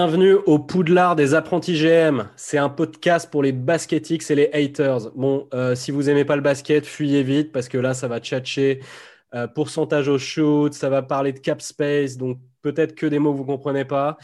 [0.00, 2.28] Bienvenue au Poudlard des apprentis GM.
[2.36, 5.10] C'est un podcast pour les basketix et les haters.
[5.16, 8.20] Bon, euh, si vous aimez pas le basket, fuyez vite parce que là, ça va
[8.20, 8.78] tchatcher
[9.34, 13.32] euh, pourcentage au shoot, ça va parler de cap space, donc peut-être que des mots
[13.32, 14.18] que vous comprenez pas.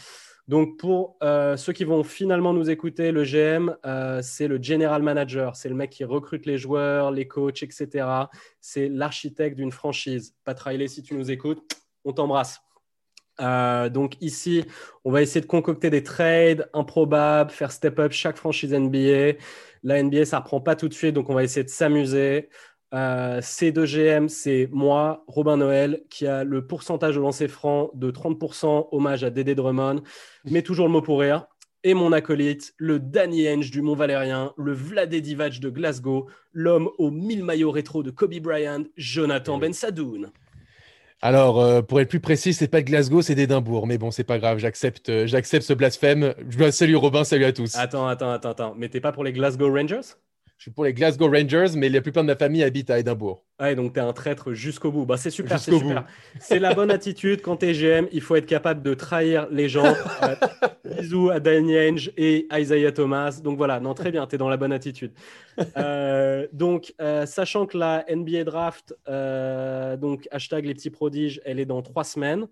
[0.47, 3.75] Donc pour euh, ceux qui vont finalement nous écouter, le GM,
[4.21, 8.07] c'est le general manager, c'est le mec qui recrute les joueurs, les coachs, etc.
[8.61, 10.35] C'est l'architecte d'une franchise.
[10.45, 11.69] Pat Riley, si tu nous écoutes,
[12.05, 12.61] on t'embrasse.
[13.41, 14.65] Euh, donc ici,
[15.03, 19.39] on va essayer de concocter des trades improbables, faire step up chaque franchise NBA.
[19.83, 22.49] La NBA, ça reprend pas tout de suite, donc on va essayer de s'amuser.
[22.93, 28.87] Euh, C2GM, c'est moi, Robin Noël, qui a le pourcentage de lancer franc de 30%,
[28.91, 30.01] hommage à Dédé Drummond,
[30.45, 31.47] mais toujours le mot pour rire.
[31.83, 36.89] Et mon acolyte, le Danny Henge du Mont Valérien, le Vladé Divac de Glasgow, l'homme
[36.97, 40.31] aux 1000 maillots rétro de Kobe Bryant, Jonathan Ben Sadoun.
[41.21, 43.87] Alors, euh, pour être plus précis, c'est pas de Glasgow, c'est d'Édimbourg.
[43.87, 46.33] Mais bon, c'est pas grave, j'accepte, euh, j'accepte ce blasphème.
[46.71, 47.75] Salut Robin, salut à tous.
[47.75, 48.75] Attends, attends, attends, attends.
[48.77, 50.15] Mais t'es pas pour les Glasgow Rangers?
[50.57, 53.43] Je suis pour les Glasgow Rangers, mais la plupart de ma famille habite à Édimbourg.
[53.59, 55.05] Ouais, donc tu es un traître jusqu'au bout.
[55.05, 56.05] Bah, c'est super, c'est super.
[56.39, 57.41] C'est la bonne attitude.
[57.41, 59.93] Quand tu es GM, il faut être capable de trahir les gens.
[60.23, 60.35] Euh,
[60.85, 63.39] bisous à Danny Henge et Isaiah Thomas.
[63.43, 65.11] Donc voilà, non, très bien, tu es dans la bonne attitude.
[65.77, 68.95] Euh, donc, euh, sachant que la NBA Draft,
[69.99, 72.47] donc hashtag les petits prodiges, elle est dans trois semaines.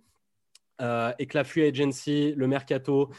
[0.82, 3.10] et que la Free Agency, le Mercato,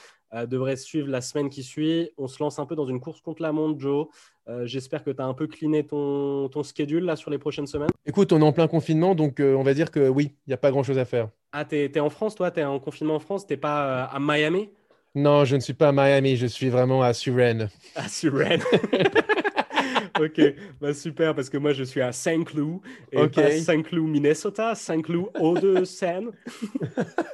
[0.47, 2.11] devrait suivre la semaine qui suit.
[2.19, 4.09] On se lance un peu dans une course contre la montre, Joe.
[4.47, 7.67] Euh, j'espère que tu as un peu cliné ton, ton schedule là, sur les prochaines
[7.67, 7.89] semaines.
[8.05, 10.55] Écoute, on est en plein confinement, donc euh, on va dire que oui, il n'y
[10.55, 11.31] a pas grand-chose à faire.
[11.53, 12.51] Ah, tu es, en France, toi?
[12.51, 13.47] Tu es en confinement en France?
[13.47, 14.69] Tu pas euh, à Miami?
[15.15, 17.71] Non, je ne suis pas à Miami, je suis vraiment à Suresnes.
[17.95, 18.63] À Suresnes
[20.21, 20.41] Ok,
[20.81, 22.81] bah super, parce que moi je suis à Saint Cloud,
[23.11, 26.31] et pas Saint Cloud, Minnesota, Saint Cloud, Hauts-de-Seine.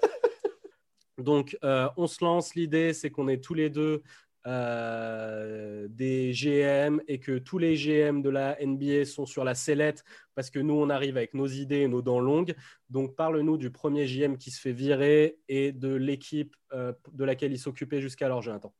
[1.19, 2.55] Donc, on se lance.
[2.55, 4.03] L'idée, c'est qu'on est tous les deux
[4.47, 10.03] euh, des GM et que tous les GM de la NBA sont sur la sellette
[10.35, 12.55] parce que nous, on arrive avec nos idées et nos dents longues.
[12.89, 17.53] Donc, parle-nous du premier GM qui se fait virer et de l'équipe euh, de laquelle
[17.53, 18.73] il s'occupait jusqu'alors, Jonathan.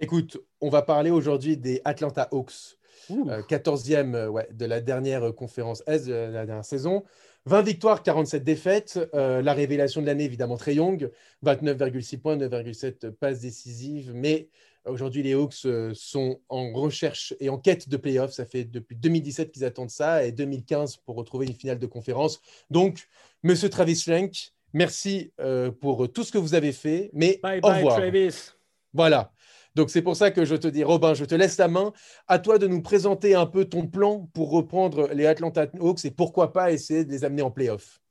[0.00, 2.78] Écoute, on va parler aujourd'hui des Atlanta Hawks,
[3.10, 7.04] 14e euh, ouais, de la dernière conférence S de la dernière saison.
[7.44, 9.00] 20 victoires, 47 défaites.
[9.12, 11.10] la révélation de l'année, évidemment, très young.
[11.44, 14.12] 29,6 points, 9,7 passes décisives.
[14.14, 14.48] Mais
[14.84, 18.32] Aujourd'hui, les Hawks euh, sont en recherche et en quête de playoffs.
[18.32, 22.40] Ça fait depuis 2017 qu'ils attendent ça et 2015 pour retrouver une finale de conférence.
[22.70, 23.08] Donc,
[23.44, 27.10] monsieur Travis Schlenk, merci euh, pour tout ce que vous avez fait.
[27.12, 27.96] Mais bye au revoir.
[27.96, 28.50] Travis.
[28.92, 29.32] Voilà.
[29.74, 31.92] Donc, c'est pour ça que je te dis, Robin, je te laisse la main.
[32.26, 36.10] À toi de nous présenter un peu ton plan pour reprendre les Atlanta Hawks et
[36.10, 38.01] pourquoi pas essayer de les amener en playoffs.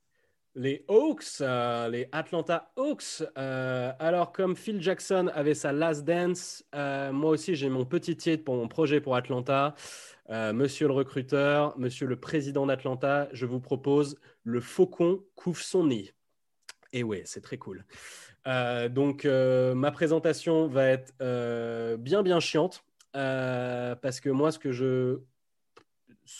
[0.54, 3.22] Les Hawks, euh, les Atlanta Hawks.
[3.38, 8.16] Euh, alors, comme Phil Jackson avait sa last dance, euh, moi aussi j'ai mon petit
[8.18, 9.74] titre pour mon projet pour Atlanta.
[10.28, 16.12] monsieur le recruteur, monsieur le président d'Atlanta, je vous propose le faucon couvre son nid.
[16.92, 17.86] Et ouais, c'est très cool.
[18.90, 21.14] donc, ma présentation va être
[21.96, 22.84] bien, bien chiante.
[23.12, 25.20] parce que moi, ce que je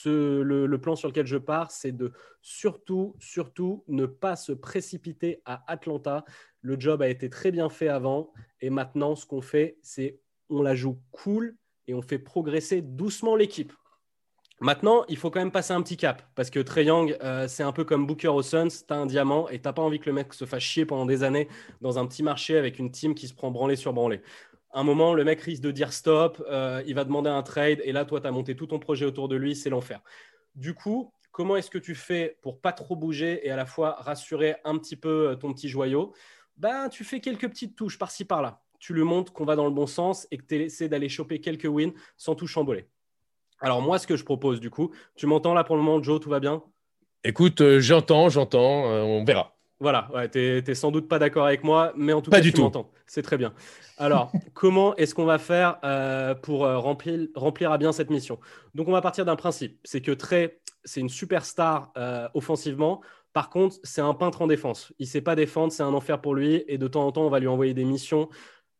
[0.04, 5.65] le, plan sur lequel je pars, c'est de surtout, surtout ne pas se précipiter à
[5.70, 6.25] Atlanta.
[6.60, 10.62] Le job a été très bien fait avant et maintenant, ce qu'on fait, c'est on
[10.62, 11.56] la joue cool
[11.87, 13.72] et on fait progresser doucement l'équipe.
[14.60, 17.64] Maintenant, il faut quand même passer un petit cap parce que Trey Young, euh, c'est
[17.64, 18.69] un peu comme Booker au Suns.
[18.69, 20.87] Tu as un diamant et tu n'as pas envie que le mec se fasse chier
[20.87, 21.49] pendant des années
[21.81, 24.20] dans un petit marché avec une team qui se prend branlée sur branlée
[24.72, 27.93] un moment, le mec risque de dire stop, euh, il va demander un trade, et
[27.93, 30.00] là, toi, tu as monté tout ton projet autour de lui, c'est l'enfer.
[30.55, 33.96] Du coup, comment est-ce que tu fais pour pas trop bouger et à la fois
[33.99, 36.14] rassurer un petit peu euh, ton petit joyau?
[36.56, 38.62] Ben, Tu fais quelques petites touches par-ci, par-là.
[38.79, 41.41] Tu lui montres qu'on va dans le bon sens et que tu essaies d'aller choper
[41.41, 42.88] quelques wins sans tout chamboler.
[43.61, 46.19] Alors moi, ce que je propose, du coup, tu m'entends là pour le moment, Joe,
[46.19, 46.62] tout va bien?
[47.23, 49.55] Écoute, euh, j'entends, j'entends, on verra.
[49.82, 52.52] Voilà, ouais, tu n'es sans doute pas d'accord avec moi, mais en tout cas, du
[52.52, 52.88] tu m'entends.
[53.05, 53.52] C'est très bien.
[53.99, 58.38] Alors, comment est-ce qu'on va faire euh, pour euh, remplir, remplir à bien cette mission?
[58.76, 63.00] Donc, on va partir d'un principe c'est que Trey, c'est une superstar euh, offensivement.
[63.32, 64.93] Par contre, c'est un peintre en défense.
[65.00, 66.62] Il ne sait pas défendre, c'est un enfer pour lui.
[66.69, 68.29] Et de temps en temps, on va lui envoyer des missions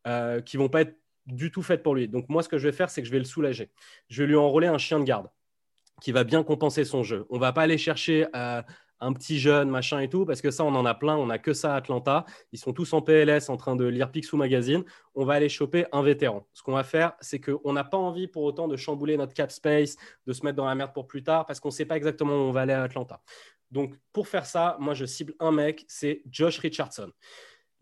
[0.05, 2.07] qui ne vont pas être du tout faites pour lui.
[2.07, 3.71] Donc, moi, ce que je vais faire, c'est que je vais le soulager.
[4.07, 5.27] Je vais lui enrôler un chien de garde
[6.01, 7.25] qui va bien compenser son jeu.
[7.29, 8.25] On ne va pas aller chercher
[9.03, 11.37] un petit jeune, machin et tout, parce que ça, on en a plein, on n'a
[11.37, 12.25] que ça à Atlanta.
[12.51, 14.83] Ils sont tous en PLS en train de lire Picsou Magazine.
[15.15, 16.47] On va aller choper un vétéran.
[16.53, 19.51] Ce qu'on va faire, c'est qu'on n'a pas envie pour autant de chambouler notre cap
[19.51, 21.97] space, de se mettre dans la merde pour plus tard, parce qu'on ne sait pas
[21.97, 23.21] exactement où on va aller à Atlanta.
[23.71, 27.11] Donc, pour faire ça, moi, je cible un mec, c'est Josh Richardson.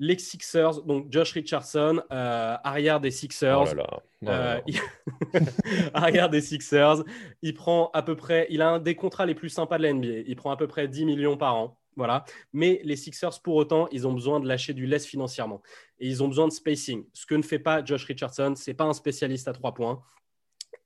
[0.01, 3.71] Les Sixers, donc Josh Richardson, euh, arrière des Sixers.
[3.71, 4.71] Oh là là.
[4.73, 5.37] Oh
[5.93, 7.03] arrière des Sixers.
[7.43, 9.93] Il prend à peu près, il a un des contrats les plus sympas de la
[9.93, 10.23] NBA.
[10.25, 11.77] Il prend à peu près 10 millions par an.
[11.95, 12.25] Voilà.
[12.51, 15.61] Mais les Sixers, pour autant, ils ont besoin de lâcher du less financièrement.
[15.99, 17.05] Et ils ont besoin de spacing.
[17.13, 20.01] Ce que ne fait pas Josh Richardson, c'est pas un spécialiste à trois points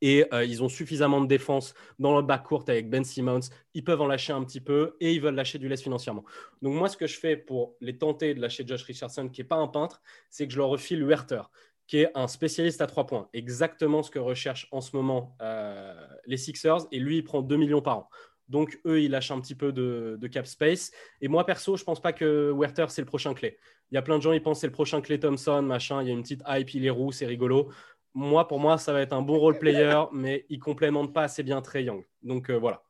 [0.02, 3.40] et euh, ils ont suffisamment de défense dans le court avec Ben Simmons.
[3.74, 6.24] Ils peuvent en lâcher un petit peu et ils veulent lâcher du less financièrement.
[6.62, 9.48] Donc moi, ce que je fais pour les tenter de lâcher Josh Richardson, qui n'est
[9.48, 11.42] pas un peintre, c'est que je leur refile Werther,
[11.88, 13.30] qui est un spécialiste à trois points.
[13.34, 15.94] Exactement ce que recherchent en ce moment euh,
[16.26, 16.88] les Sixers.
[16.92, 18.10] Et lui, il prend 2 millions par an.
[18.48, 20.92] Donc, eux, ils lâchent un petit peu de, cap space.
[21.20, 23.58] Et moi, perso, je pense pas que Werther, c'est le prochain clé.
[23.92, 26.02] Il y a plein de gens, ils pensent c'est le prochain clé Thompson, machin.
[26.04, 27.72] Il y a une petite hype, il est roux, c'est rigolo
[28.16, 31.44] moi, pour moi, ça va être un bon role player, mais il complémente pas assez
[31.44, 32.04] bien Trey Young.
[32.24, 32.82] Donc euh, voilà.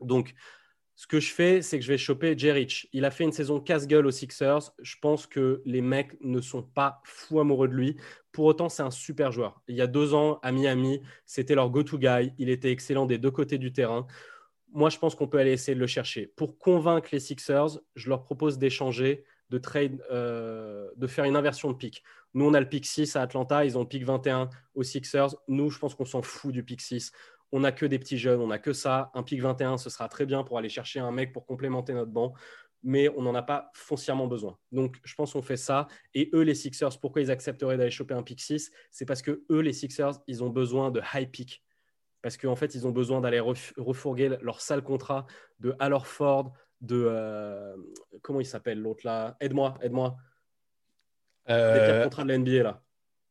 [0.00, 0.34] Donc,
[0.94, 2.88] ce que je fais, c'est que je vais choper Jerich.
[2.94, 4.72] Il a fait une saison casse-gueule aux Sixers.
[4.80, 7.96] Je pense que les mecs ne sont pas fous amoureux de lui.
[8.32, 9.60] Pour autant, c'est un super joueur.
[9.68, 12.32] Il y a deux ans, à Miami, c'était leur go-to guy.
[12.38, 14.06] Il était excellent des deux côtés du terrain.
[14.72, 16.32] Moi, je pense qu'on peut aller essayer de le chercher.
[16.34, 21.70] Pour convaincre les Sixers, je leur propose d'échanger, de trade, euh, de faire une inversion
[21.70, 22.02] de pick.
[22.34, 25.34] Nous, on a le pick 6 à Atlanta, ils ont le pick 21 aux Sixers.
[25.48, 27.12] Nous, je pense qu'on s'en fout du pick 6.
[27.52, 29.10] On n'a que des petits jeunes, on n'a que ça.
[29.14, 32.10] Un pick 21, ce sera très bien pour aller chercher un mec pour complémenter notre
[32.10, 32.34] banc,
[32.82, 34.58] mais on n'en a pas foncièrement besoin.
[34.72, 35.86] Donc, je pense qu'on fait ça.
[36.14, 39.44] Et eux, les Sixers, pourquoi ils accepteraient d'aller choper un pick 6 C'est parce que
[39.50, 41.62] eux, les Sixers, ils ont besoin de high pick.
[42.22, 45.26] Parce qu'en fait, ils ont besoin d'aller refourguer leur sale contrat
[45.60, 47.04] de Alor Ford, de.
[47.08, 47.76] Euh,
[48.22, 49.36] comment il s'appelle l'autre là?
[49.40, 50.16] Aide-moi, aide-moi.
[51.48, 52.04] Euh...
[52.04, 52.82] contrat de la NBA là.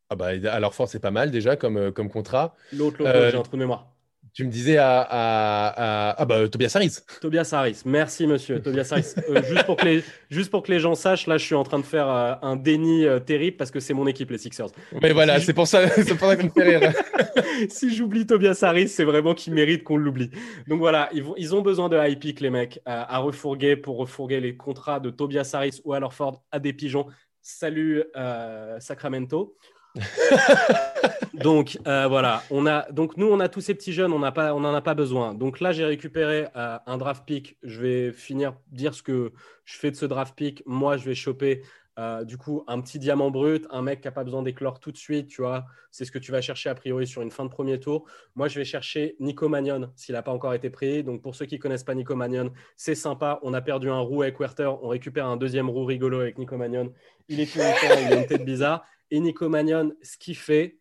[0.09, 2.56] Ah bah, alors fort, c'est pas mal déjà comme, euh, comme contrat.
[2.71, 3.94] L'autre, l'autre, euh, j'ai un trou de mémoire.
[4.35, 6.15] Tu me disais à, à, à...
[6.17, 6.97] Ah bah, Tobias Harris.
[7.21, 8.61] Tobias Harris, merci monsieur.
[8.61, 9.15] Tobias Harris.
[9.29, 11.63] Euh, juste, pour que les, juste pour que les gens sachent, là je suis en
[11.63, 14.67] train de faire un déni terrible parce que c'est mon équipe, les Sixers.
[15.01, 16.91] Mais voilà, c'est pour ça, c'est pour ça que me fait rire.
[17.69, 20.29] si j'oublie Tobias Harris, c'est vraiment qu'il mérite qu'on l'oublie.
[20.67, 23.97] Donc voilà, ils, vont, ils ont besoin de high pick, les mecs, à refourguer pour
[23.97, 27.07] refourguer les contrats de Tobias Harris ou alors Ford à des pigeons
[27.45, 29.55] salut euh, Sacramento.
[31.33, 34.27] donc euh, voilà, on a donc nous on a tous ces petits jeunes, on n'a
[34.27, 35.33] a pas besoin.
[35.33, 37.57] Donc là j'ai récupéré euh, un draft pick.
[37.63, 39.31] Je vais finir dire ce que
[39.63, 40.63] je fais de ce draft pick.
[40.65, 41.62] Moi je vais choper
[41.97, 44.92] euh, du coup, un petit diamant brut, un mec qui n'a pas besoin d'éclore tout
[44.92, 47.45] de suite, tu vois, c'est ce que tu vas chercher a priori sur une fin
[47.45, 48.06] de premier tour.
[48.36, 51.03] Moi, je vais chercher Nico Magnon s'il n'a pas encore été pris.
[51.03, 53.39] Donc, pour ceux qui ne connaissent pas Nico Magnon, c'est sympa.
[53.44, 56.57] On a perdu un roux avec Werther, on récupère un deuxième roux rigolo avec Nico
[56.57, 56.92] Magnon.
[57.30, 58.86] Il est tout le il a une tête bizarre.
[59.09, 60.80] Et Nico Magnon, ce qu'il fait,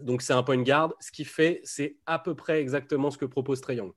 [0.00, 3.18] donc c'est un point de garde, ce qu'il fait, c'est à peu près exactement ce
[3.18, 3.92] que propose Trey Young.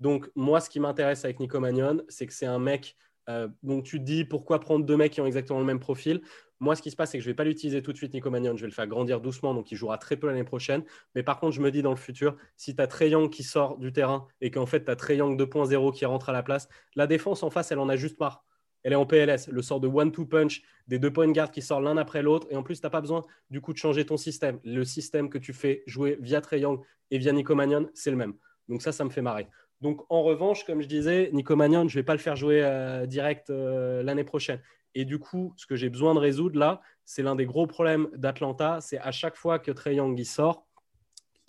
[0.00, 2.96] Donc, moi, ce qui m'intéresse avec Nico Magnon, c'est que c'est un mec
[3.28, 6.22] euh, donc tu te dis pourquoi prendre deux mecs qui ont exactement le même profil?
[6.60, 8.14] Moi, ce qui se passe, c'est que je ne vais pas l'utiliser tout de suite,
[8.14, 8.56] Nico Magnon.
[8.56, 10.84] Je vais le faire grandir doucement, donc il jouera très peu l'année prochaine.
[11.14, 13.92] Mais par contre, je me dis dans le futur, si tu as qui sort du
[13.92, 17.06] terrain et qu'en fait, tu as Trey Young 2.0 qui rentre à la place, la
[17.06, 18.44] défense en face, elle en a juste marre.
[18.82, 21.84] Elle est en PLS, le sort de one-two punch, des deux point guard qui sortent
[21.84, 22.46] l'un après l'autre.
[22.50, 24.60] Et en plus, tu n'as pas besoin du coup de changer ton système.
[24.62, 28.16] Le système que tu fais jouer via Trey Young et via Nico Magnon, c'est le
[28.16, 28.34] même.
[28.68, 29.48] Donc ça, ça me fait marrer.
[29.84, 32.62] Donc, en revanche, comme je disais, Nico Magnon, je ne vais pas le faire jouer
[32.64, 34.58] euh, direct euh, l'année prochaine.
[34.94, 38.08] Et du coup, ce que j'ai besoin de résoudre là, c'est l'un des gros problèmes
[38.16, 38.78] d'Atlanta.
[38.80, 40.66] C'est à chaque fois que Trey Young y sort,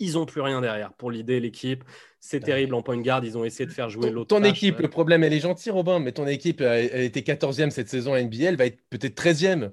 [0.00, 1.82] ils n'ont plus rien derrière pour l'idée, l'équipe.
[2.20, 3.24] C'est terrible en point de garde.
[3.24, 4.36] Ils ont essayé de faire jouer l'autre.
[4.36, 7.88] Ton, équipe, le problème, elle est gentille, Robin, mais ton équipe, elle, était 14e cette
[7.88, 8.48] saison à NBA.
[8.50, 9.70] Elle va être peut-être 13e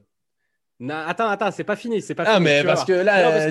[0.89, 3.50] attends, attends, c'est pas fini, c'est pas ah, mais parce que là,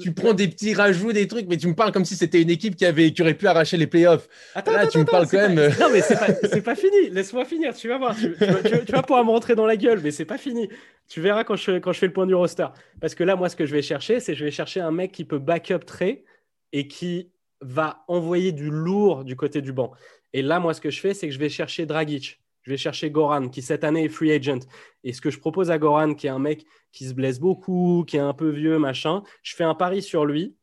[0.00, 2.50] tu, prends des petits rajouts, des trucs, mais tu me parles comme si c'était une
[2.50, 4.28] équipe qui avait, qui aurait pu arracher les playoffs.
[4.54, 5.72] Attends, là, tu me parles quand même.
[5.78, 7.10] Non, mais c'est pas, pas, fini.
[7.10, 7.74] Laisse-moi finir.
[7.74, 8.16] Tu vas voir.
[8.16, 10.68] Tu, vas pouvoir me rentrer dans la gueule, mais c'est pas fini.
[11.08, 12.66] Tu verras quand je, quand je fais le point du roster.
[13.00, 15.12] Parce que là, moi, ce que je vais chercher, c'est je vais chercher un mec
[15.12, 16.24] qui peut backup très
[16.72, 19.92] et qui va envoyer du lourd du côté du banc.
[20.32, 22.76] Et là, moi, ce que je fais, c'est que je vais chercher Dragic je vais
[22.76, 24.60] chercher Goran, qui cette année est free agent.
[25.04, 28.04] Et ce que je propose à Goran, qui est un mec qui se blesse beaucoup,
[28.06, 30.56] qui est un peu vieux, machin, je fais un pari sur lui.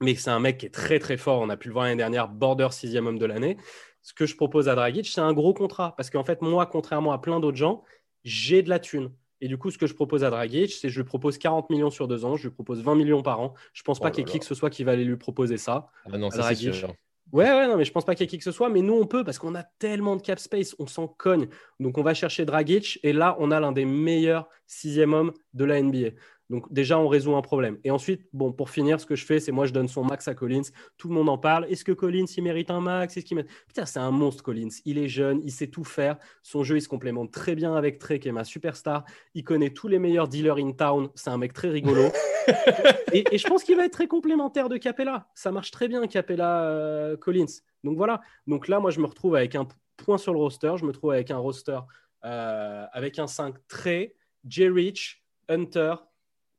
[0.00, 1.40] Mais c'est un mec qui est très très fort.
[1.40, 3.56] On a pu le voir l'année dernière, border sixième homme de l'année.
[4.02, 5.94] Ce que je propose à Dragic, c'est un gros contrat.
[5.96, 7.82] Parce qu'en fait, moi, contrairement à plein d'autres gens,
[8.22, 9.12] j'ai de la thune.
[9.40, 11.90] Et du coup, ce que je propose à Dragic, c'est je lui propose 40 millions
[11.90, 13.54] sur deux ans, je lui propose 20 millions par an.
[13.72, 15.04] Je ne pense pas oh qu'il y ait qui que ce soit qui va aller
[15.04, 15.88] lui proposer ça.
[16.10, 16.94] Ah non, ça c'est sûr.
[17.32, 18.68] Ouais, ouais, non, mais je pense pas qu'il y ait qui que ce soit.
[18.68, 21.48] Mais nous, on peut parce qu'on a tellement de cap space, on s'en cogne.
[21.80, 23.00] Donc, on va chercher Dragic.
[23.02, 26.10] Et là, on a l'un des meilleurs sixième hommes de la NBA.
[26.54, 27.78] Donc déjà, on résout un problème.
[27.82, 30.28] Et ensuite, bon, pour finir, ce que je fais, c'est moi, je donne son max
[30.28, 30.62] à Collins.
[30.98, 31.66] Tout le monde en parle.
[31.68, 33.16] Est-ce que Collins, il mérite un max?
[33.16, 34.68] Est-ce qu'il Putain, c'est un monstre, Collins.
[34.84, 36.16] Il est jeune, il sait tout faire.
[36.44, 39.04] Son jeu, il se complémente très bien avec Trey, qui est ma superstar.
[39.34, 41.08] Il connaît tous les meilleurs dealers in town.
[41.16, 42.04] C'est un mec très rigolo.
[43.12, 45.26] et, je pense qu'il va être très complémentaire de Capella.
[45.34, 47.46] Ça marche très bien, Capella euh, Collins.
[47.82, 48.20] Donc voilà.
[48.46, 50.74] Donc là, moi, je me retrouve avec un point sur le roster.
[50.76, 51.80] Je me trouve avec un roster
[52.24, 54.14] euh, avec un 5 Trey,
[54.46, 54.68] J.
[54.68, 55.96] Rich, Hunter,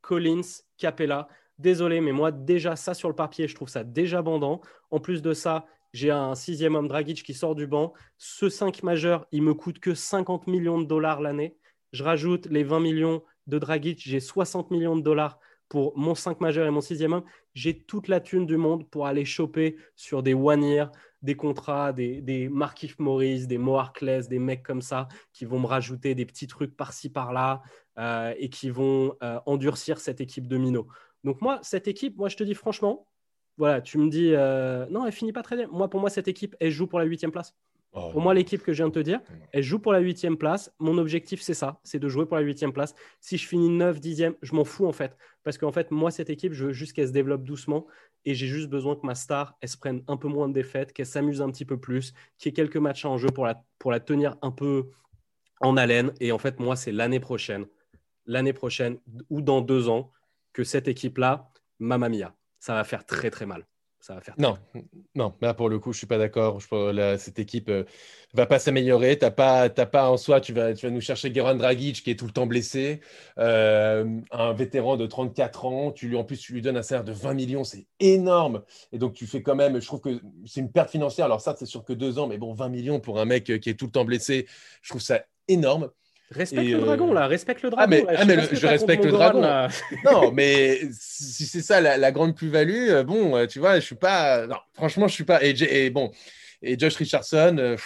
[0.05, 1.27] Collins, Capella.
[1.57, 4.61] Désolé, mais moi, déjà, ça sur le papier, je trouve ça déjà bandant.
[4.91, 7.91] En plus de ça, j'ai un sixième homme Dragic qui sort du banc.
[8.19, 11.57] Ce 5 majeur, il me coûte que 50 millions de dollars l'année.
[11.91, 16.39] Je rajoute les 20 millions de Dragic, j'ai 60 millions de dollars pour mon 5
[16.39, 17.25] majeur et mon sixième homme.
[17.55, 20.91] J'ai toute la thune du monde pour aller choper sur des one year,
[21.21, 25.67] des contrats, des, des Markif Morris, des Mo des mecs comme ça qui vont me
[25.67, 27.61] rajouter des petits trucs par-ci par-là
[27.97, 30.87] euh, et qui vont euh, endurcir cette équipe de Mino.
[31.23, 33.07] Donc moi, cette équipe, moi je te dis franchement,
[33.57, 35.67] voilà, tu me dis, euh, non, elle finit pas très bien.
[35.67, 37.55] Moi, pour moi, cette équipe, elle joue pour la huitième place.
[37.97, 39.21] Oh, pour moi, l'équipe que je viens de te dire,
[39.53, 40.73] elle joue pour la huitième place.
[40.79, 42.93] Mon objectif, c'est ça, c'est de jouer pour la huitième place.
[43.21, 45.15] Si je finis 9, 10e, je m'en fous en fait.
[45.43, 47.87] Parce qu'en fait, moi, cette équipe, je veux juste qu'elle se développe doucement.
[48.25, 50.91] Et j'ai juste besoin que ma star, elle se prenne un peu moins de défaites,
[50.91, 53.63] qu'elle s'amuse un petit peu plus, qu'il y ait quelques matchs en jeu pour la,
[53.79, 54.89] pour la tenir un peu
[55.61, 56.11] en haleine.
[56.19, 57.65] Et en fait, moi, c'est l'année prochaine,
[58.25, 58.97] l'année prochaine
[59.29, 60.11] ou dans deux ans,
[60.51, 61.49] que cette équipe-là,
[61.79, 63.65] Mamma Mia, ça va faire très très mal
[64.13, 64.35] va faire.
[64.37, 64.57] Non,
[65.15, 66.61] non, là pour le coup, je suis pas d'accord.
[67.17, 67.83] Cette équipe euh,
[68.33, 69.17] va pas s'améliorer.
[69.17, 72.15] T'as pas, pas en soi, tu vas, tu vas nous chercher Geron Dragic qui est
[72.15, 73.01] tout le temps blessé,
[73.39, 75.91] euh, un vétéran de 34 ans.
[75.91, 78.61] Tu lui, en plus, tu lui donnes un salaire de 20 millions, c'est énorme.
[78.91, 81.25] Et donc tu fais quand même, je trouve que c'est une perte financière.
[81.25, 83.69] Alors ça, c'est sûr que deux ans, mais bon, 20 millions pour un mec qui
[83.69, 84.45] est tout le temps blessé,
[84.81, 85.89] je trouve ça énorme.
[86.31, 87.83] Respecte le dragon, là, respecte le dragon.
[87.83, 89.41] Ah, mais, ah, je, respecte le dragon.
[90.05, 93.95] non, mais si c'est ça la, grande plus-value, euh, bon, euh, tu vois, je suis
[93.95, 94.47] pas.
[94.47, 95.39] Non, franchement, je suis pas.
[95.43, 96.11] Et, bon,
[96.63, 97.77] et Josh Richardson, euh,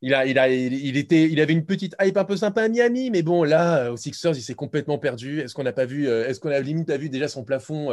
[0.00, 2.68] il, a, il, a, il, était, il avait une petite hype un peu sympa à
[2.68, 5.40] Miami, mais bon, là, aux Sixers, il s'est complètement perdu.
[5.40, 7.90] Est-ce qu'on n'a pas vu, est-ce qu'on a limite pas vu déjà son plafond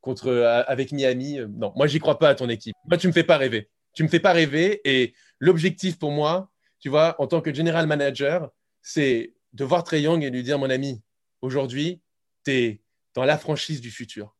[0.00, 0.30] contre,
[0.68, 2.76] avec Miami Non, moi, j'y crois pas à ton équipe.
[2.88, 3.68] Moi, tu me fais pas rêver.
[3.94, 4.80] Tu me fais pas rêver.
[4.84, 10.02] Et l'objectif pour moi, tu vois, en tant que general manager, c'est de voir Trey
[10.02, 11.02] Young et lui dire, mon ami,
[11.42, 12.00] aujourd'hui,
[12.44, 12.82] tu es
[13.14, 14.36] dans la franchise du futur.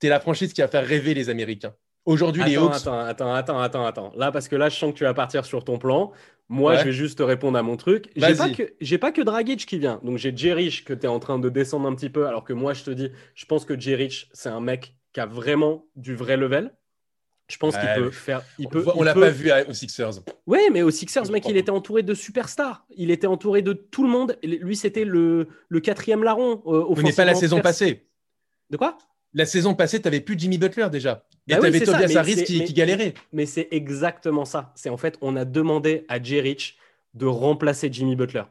[0.00, 1.74] Tu es la franchise qui va faire rêver les Américains.
[2.04, 2.74] Aujourd'hui, les Hawks.
[2.74, 4.12] Attends, attends, attends, attends, attends.
[4.16, 6.12] Là, parce que là, je sens que tu vas partir sur ton plan.
[6.48, 8.10] Moi, je vais juste te répondre à mon truc.
[8.14, 10.00] J'ai pas, que, pas que Dragic qui vient.
[10.02, 12.26] Donc, j'ai Jerich que tu es en train de descendre un petit peu.
[12.26, 15.26] Alors que moi, je te dis, je pense que Jerich, c'est un mec qui a
[15.26, 16.74] vraiment du vrai level.
[17.54, 18.42] Je pense qu'il peut faire.
[18.58, 20.10] Il peut, on l'a pas vu aux Sixers.
[20.44, 22.84] Oui, mais aux Sixers, mec, il était entouré de superstars.
[22.96, 24.36] Il était entouré de tout le monde.
[24.42, 26.62] Lui, c'était le, le quatrième larron.
[26.66, 28.08] Euh, Vous n'êtes pas la saison passée.
[28.70, 28.98] De quoi?
[29.34, 31.28] La saison passée, tu n'avais plus Jimmy Butler déjà.
[31.46, 33.14] Et bah tu avais Tobias Harris qui, qui, galérait.
[33.32, 34.72] Mais c'est exactement ça.
[34.74, 36.76] C'est en fait, on a demandé à Jay Rich
[37.14, 38.42] de remplacer Jimmy Butler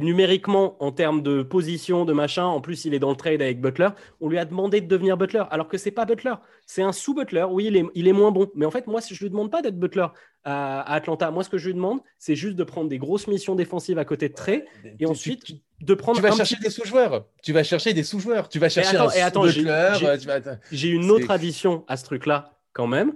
[0.00, 3.60] numériquement, en termes de position, de machin, en plus, il est dans le trade avec
[3.60, 3.88] Butler.
[4.20, 6.34] On lui a demandé de devenir Butler, alors que c'est pas Butler.
[6.66, 7.46] C'est un sous-Butler.
[7.50, 8.50] Oui, il est, il est moins bon.
[8.54, 10.06] Mais en fait, moi, je lui demande pas d'être Butler
[10.44, 11.30] à, Atlanta.
[11.30, 14.04] Moi, ce que je lui demande, c'est juste de prendre des grosses missions défensives à
[14.04, 14.66] côté de Trey
[15.00, 15.44] et ensuite
[15.80, 16.18] de prendre.
[16.18, 17.26] Tu vas chercher des sous-joueurs.
[17.42, 18.48] Tu vas chercher des sous-joueurs.
[18.48, 19.08] Tu vas chercher un.
[20.72, 23.12] J'ai une autre addition à ce truc-là, quand même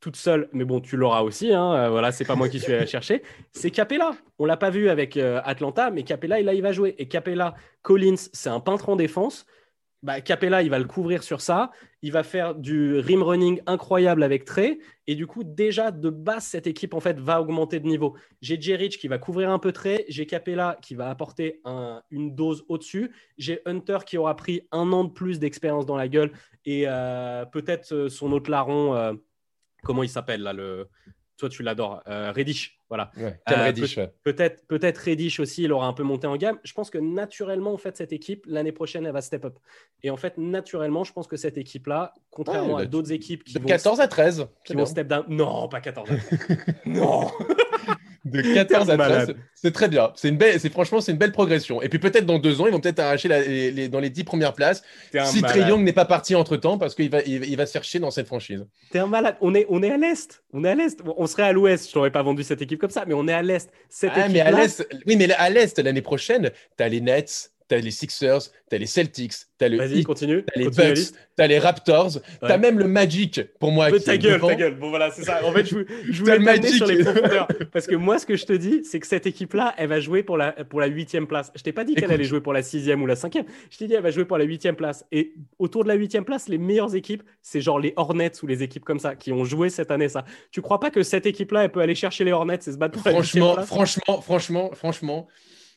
[0.00, 1.52] toute seule, mais bon, tu l'auras aussi.
[1.52, 3.22] Hein, euh, voilà, c'est pas moi qui suis allé chercher.
[3.52, 4.14] C'est Capella.
[4.38, 6.94] On l'a pas vu avec euh, Atlanta, mais Capella, il, là, il va jouer.
[6.98, 9.46] Et Capella, Collins, c'est un peintre en défense.
[10.02, 11.70] Bah, Capella, il va le couvrir sur ça.
[12.02, 14.78] Il va faire du rim running incroyable avec Trey.
[15.06, 18.14] Et du coup, déjà de base, cette équipe en fait va augmenter de niveau.
[18.42, 20.04] J'ai Jerich qui va couvrir un peu Trey.
[20.08, 21.60] J'ai Capella qui va apporter
[22.10, 23.10] une dose au-dessus.
[23.38, 26.30] J'ai Hunter qui aura pris un an de plus d'expérience dans la gueule
[26.66, 29.18] et euh, peut-être son autre larron
[29.86, 30.88] comment il s'appelle là le
[31.36, 33.10] toi tu l'adores euh, Reddish voilà.
[33.18, 33.72] Euh,
[34.22, 36.58] peut-être peut-être Reddish aussi il aura un peu monté en gamme.
[36.62, 39.58] Je pense que naturellement en fait cette équipe l'année prochaine elle va step up.
[40.02, 43.54] Et en fait naturellement je pense que cette équipe là contrairement à d'autres équipes qui
[43.54, 45.24] de 14 à 13 qui vont step down.
[45.28, 47.30] Non pas 14 à 13 non
[48.26, 49.34] de 14 à 13.
[49.54, 50.12] C'est très bien.
[50.14, 51.80] C'est une belle, c'est franchement, c'est une belle progression.
[51.82, 54.52] Et puis peut-être dans deux ans, ils vont peut-être arracher les, dans les 10 premières
[54.52, 54.82] places.
[55.24, 57.84] Si Trey Young n'est pas parti entre temps, parce qu'il va, il, va se faire
[57.84, 58.66] chier dans cette franchise.
[58.90, 59.36] T'es un malade.
[59.40, 60.42] On est, on est à l'est.
[60.52, 61.00] On est à l'est.
[61.16, 61.88] On serait à l'ouest.
[61.88, 63.70] Je t'aurais pas vendu cette équipe comme ça, mais on est à l'est.
[64.02, 64.86] ah, mais à l'est.
[65.06, 68.78] Oui, mais à l'est l'année prochaine, t'as les Nets, tu as les Sixers, tu as
[68.78, 70.44] les Celtics, tu as le Vas-y, continue.
[70.44, 73.90] Tu as les Bucks, tu as les Raptors, tu as même le Magic pour moi.
[74.00, 74.78] Ta gueule, ta gueule.
[74.78, 75.44] Bon, voilà, c'est ça.
[75.44, 75.78] En fait, je,
[76.10, 77.48] je voulais le sur les profondeurs.
[77.72, 80.22] Parce que moi, ce que je te dis, c'est que cette équipe-là, elle va jouer
[80.22, 81.52] pour la, pour la 8 place.
[81.54, 83.38] Je t'ai pas dit qu'elle allait jouer pour la 6 ou la 5
[83.70, 85.04] Je t'ai dit, elle va jouer pour la 8 place.
[85.12, 88.62] Et autour de la 8 place, les meilleures équipes, c'est genre les Hornets ou les
[88.62, 90.24] équipes comme ça qui ont joué cette année ça.
[90.50, 92.94] Tu crois pas que cette équipe-là, elle peut aller chercher les Hornets et se battre
[93.00, 95.26] pour franchement, la franchement, franchement, franchement,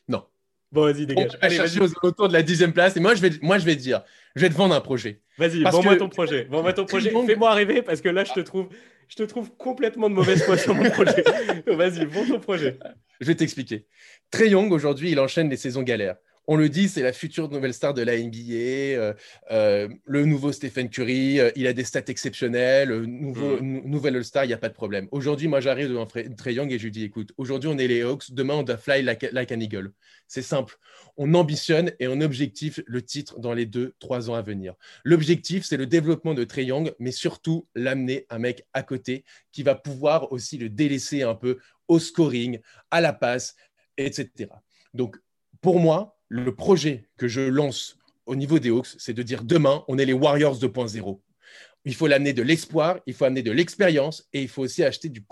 [0.08, 0.24] non.
[0.72, 1.32] Bon, vas-y, dégage.
[1.42, 2.96] On va chercher autour de la dixième place.
[2.96, 4.02] Et moi, je vais, moi, je vais te dire,
[4.36, 5.20] je vais te vendre un projet.
[5.36, 6.46] Vas-y, vends-moi ton projet.
[6.48, 7.10] Vends-moi ton projet.
[7.10, 8.68] Fais-moi rêver parce que là, je te trouve,
[9.08, 11.24] je te trouve complètement de mauvaise foi sur mon projet.
[11.66, 12.78] Vas-y, vends ton projet.
[13.20, 13.86] Je vais t'expliquer.
[14.30, 16.16] Trey Young, aujourd'hui, il enchaîne les saisons galères
[16.50, 19.14] on le dit, c'est la future nouvelle star de la NBA, euh,
[19.52, 23.82] euh, le nouveau Stephen Curry, euh, il a des stats exceptionnels, nouveau, mm.
[23.84, 25.06] nouvel All-Star, il n'y a pas de problème.
[25.12, 28.02] Aujourd'hui, moi, j'arrive devant Trey Young et je lui dis, écoute, aujourd'hui, on est les
[28.02, 29.92] Hawks, demain, on doit fly like, like an eagle.
[30.26, 30.76] C'est simple.
[31.16, 34.74] On ambitionne et on objectif le titre dans les deux, trois ans à venir.
[35.04, 39.62] L'objectif, c'est le développement de Trey Young, mais surtout l'amener un mec à côté qui
[39.62, 42.58] va pouvoir aussi le délaisser un peu au scoring,
[42.90, 43.54] à la passe,
[43.96, 44.48] etc.
[44.94, 45.16] Donc,
[45.60, 49.84] pour moi, le projet que je lance au niveau des Hawks, c'est de dire demain,
[49.88, 51.20] on est les Warriors 2.0.
[51.84, 55.08] Il faut l'amener de l'espoir, il faut amener de l'expérience et il faut aussi acheter
[55.08, 55.24] du,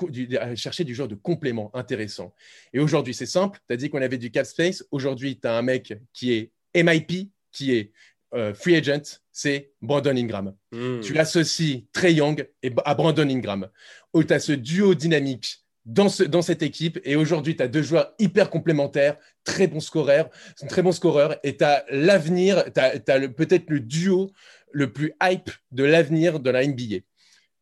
[0.56, 2.34] chercher du genre de complément intéressant.
[2.72, 3.60] Et aujourd'hui, c'est simple.
[3.68, 4.84] Tu as dit qu'on avait du cap space.
[4.90, 7.92] Aujourd'hui, tu as un mec qui est MIP, qui est
[8.34, 10.54] euh, free agent, c'est Brandon Ingram.
[10.72, 11.00] Hmm.
[11.00, 13.68] Tu associes Trey Young et, à Brandon Ingram.
[14.14, 17.00] Tu as ce duo dynamique dans, dans cette équipe.
[17.04, 20.30] Et aujourd'hui, tu as deux joueurs hyper complémentaires, très bons scoreurs,
[20.68, 21.36] très bons scoreurs.
[21.42, 24.30] Et tu as l'avenir, tu as, peut-être le duo
[24.70, 26.98] le plus hype de l'avenir de la NBA.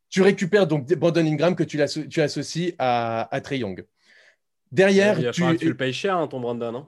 [0.09, 1.79] Tu récupères donc Brandon Ingram que tu,
[2.09, 3.85] tu associes à, à Trey Young.
[4.71, 6.87] Derrière, tu, tu, le payes cher, hein, ton Brandon, non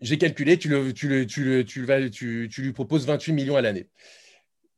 [0.00, 3.56] J'ai calculé, tu, le, tu, le, tu, le, tu, tu, tu lui proposes 28 millions
[3.56, 3.88] à l'année.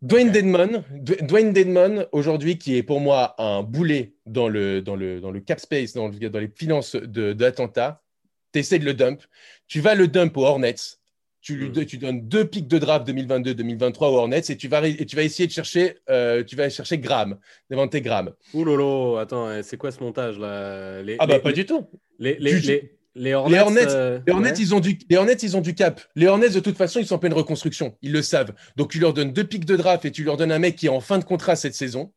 [0.02, 5.30] Dwayne Dedmon, Dwayne aujourd'hui, qui est pour moi un boulet dans le, dans le, dans
[5.30, 8.02] le cap space, dans, dans les finances d'Atlanta,
[8.52, 9.20] tu essaies de le dump.
[9.66, 10.74] Tu vas le dump aux Hornets.
[11.42, 11.86] Tu, lui, hmm.
[11.86, 15.22] tu donnes deux pics de draft 2022-2023 aux Hornets et tu vas, et tu vas
[15.22, 17.38] essayer de chercher, euh, tu vas chercher Graham,
[17.70, 18.32] Devante Graham.
[18.52, 21.02] Ouh lolo, attends, eh, c'est quoi ce montage là?
[21.18, 21.86] Ah bah pas du tout.
[22.18, 24.20] Les, les, les Hornets, les Hornets, euh,
[24.58, 26.00] ils ont du, les Hornets, ils ont du cap.
[26.14, 27.96] Les Hornets, de toute façon, ils sont en pleine reconstruction.
[28.02, 28.52] Ils le savent.
[28.76, 30.86] Donc, tu leur donnes deux pics de draft et tu leur donnes un mec qui
[30.86, 32.12] est en fin de contrat cette saison.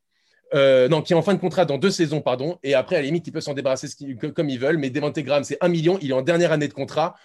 [0.53, 2.59] Euh, non, qui est en fin de contrat dans deux saisons, pardon.
[2.61, 3.87] Et après, à la limite, ils peuvent s'en débarrasser
[4.35, 4.77] comme ils veulent.
[4.77, 5.97] Mais Devante Graham, c'est un million.
[6.01, 7.15] Il est en dernière année de contrat.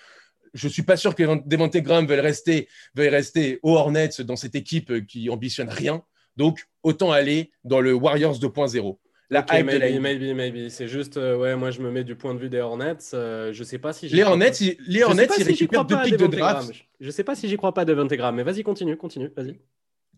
[0.54, 4.36] Je ne suis pas sûr que Devante Graham veuille rester, veuille rester aux Hornets dans
[4.36, 6.02] cette équipe qui ambitionne rien.
[6.38, 8.96] Donc, autant aller dans le Warriors 2.0
[9.30, 10.70] la hype maybe, maybe, maybe.
[10.70, 12.96] C'est juste, euh, ouais, moi je me mets du point de vue des Hornets.
[13.12, 16.26] Euh, je sais pas si les Hornets, ils, les Hornets, ils récupèrent deux pics de
[16.26, 16.72] draft.
[17.00, 19.58] Je sais pas si j'y crois pas de Graham, mais vas-y, continue, continue, vas-y.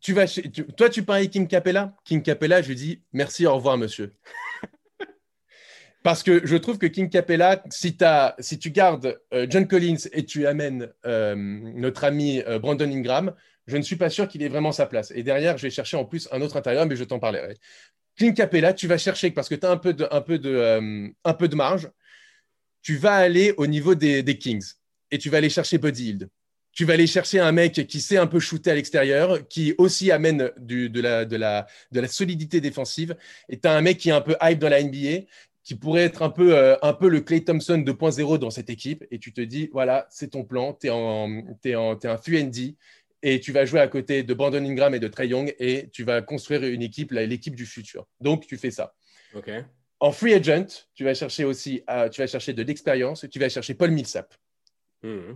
[0.00, 0.26] Tu vas
[0.76, 1.94] toi, tu paries King Capella?
[2.04, 4.14] King Capella, je lui dis merci, au revoir, monsieur.
[6.02, 10.08] Parce que je trouve que King Capella, si, as, si tu gardes euh, John Collins
[10.12, 13.34] et tu amènes notre ami Brandon Ingram,
[13.66, 15.12] je ne suis pas sûr qu'il ait vraiment sa place.
[15.14, 17.58] Et derrière, je vais chercher en plus un autre intérieur, mais je t'en parlerai.
[18.20, 21.90] Clint Capella, tu vas chercher, parce que tu as euh, un peu de marge,
[22.82, 24.74] tu vas aller au niveau des, Kings
[25.10, 26.18] et tu vas aller chercher Buddy.
[26.72, 30.10] Tu vas aller chercher un mec qui sait un peu shooter à l'extérieur, qui aussi
[30.10, 31.66] amène de, la,
[32.08, 33.16] solidité défensive.
[33.48, 35.24] Et tu as un mec qui est un peu hype dans la NBA,
[35.64, 39.02] qui pourrait être un peu, euh, le Clay Thompson 2.0 dans cette équipe.
[39.10, 42.74] Et tu te dis, voilà, c'est ton plan, tu es, un FUND,
[43.22, 46.04] et tu vas jouer à côté de Brandon Ingram et de Trey Young et tu
[46.04, 48.06] vas construire une équipe, l'équipe du futur.
[48.20, 48.94] Donc, tu fais ça.
[50.00, 53.74] En free agent, tu vas chercher aussi tu vas chercher de l'expérience, tu vas chercher
[53.74, 54.34] Paul Millsap.
[55.02, 55.34] Mmh.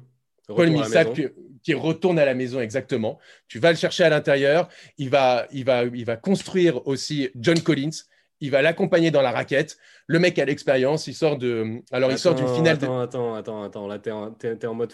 [0.49, 1.19] Paul Millsap
[1.63, 3.19] qui, retourne à la maison exactement.
[3.49, 4.69] Tu vas le chercher à l'intérieur.
[4.99, 8.05] Il va, il, va, il va construire aussi John Collins
[8.45, 9.79] il va l'accompagner dans la raquette.
[10.07, 11.81] Le mec a l'expérience, il sort de.
[11.91, 12.77] Alors, il sort d'une finale.
[12.77, 13.87] Attends, attends, attends, attends.
[13.87, 14.93] Là, t'es en, es, en mode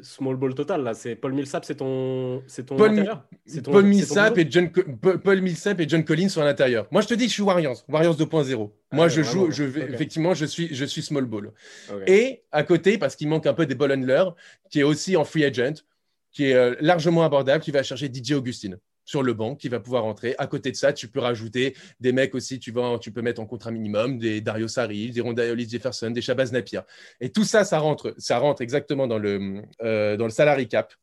[0.00, 0.84] small ball total.
[0.84, 3.04] Là, c'est Paul Millsap, c'est ton, c'est ton Paul,
[3.64, 6.86] Paul Millsap et John, Paul Millsap et John Collins sont à l'intérieur.
[6.92, 8.70] Moi, je te dis, je suis Warriors, Warriors 2.0.
[8.70, 11.50] Ah Moi, je joue, je vais, effectivement, je suis, je suis small ball.
[12.06, 14.36] Et à côté, parce qu'il manque un peu des ball handlers,
[14.70, 15.82] qui est aussi en free agent,
[16.30, 19.80] qui est euh, largement abordable, qui va chercher DJ Augustine sur le banc qui va
[19.80, 20.34] pouvoir entrer.
[20.38, 23.40] À côté de ça, tu peux rajouter des mecs aussi, tu, vas, tu peux mettre
[23.40, 26.80] en contrat minimum, des Dario Sari, des Ronda Jefferson, des Shabazz Napier.
[27.20, 30.94] Et tout ça, ça rentre, ça rentre exactement dans le, euh, dans le salary cap.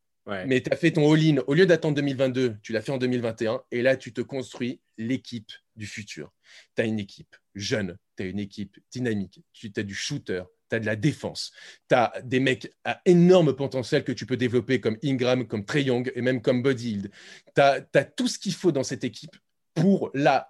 [0.46, 3.64] Mais tu as fait ton all-in, au lieu d'attendre 2022, tu l'as fait en 2021,
[3.72, 6.32] et là, tu te construis l'équipe du futur.
[6.76, 10.76] Tu as une équipe jeune, tu as une équipe dynamique, tu as du shooter, tu
[10.76, 11.52] as de la défense,
[11.88, 15.84] tu as des mecs à énorme potentiel que tu peux développer comme Ingram, comme Trey
[15.84, 17.12] Young et même comme Buddy Hield.
[17.56, 19.36] Tu as, tout ce qu'il faut dans cette équipe
[19.74, 20.50] pour là